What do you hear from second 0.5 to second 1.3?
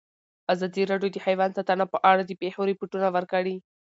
ازادي راډیو د